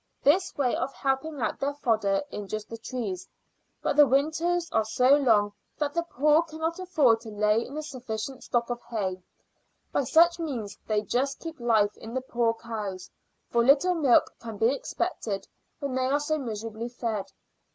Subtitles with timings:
[0.23, 3.27] This way of helping out their fodder injures the trees.
[3.83, 7.83] But the winters are so long that the poor cannot afford to lay in a
[7.83, 9.21] sufficient stock of hay.
[9.91, 13.11] By such means they just keep life in the poor cows,
[13.51, 17.31] for little milk can be expected when they are so miserably fed.